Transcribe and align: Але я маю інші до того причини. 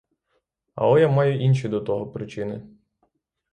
Але 0.75 0.99
я 1.01 1.09
маю 1.09 1.39
інші 1.41 1.69
до 1.69 1.81
того 1.81 2.07
причини. 2.07 2.61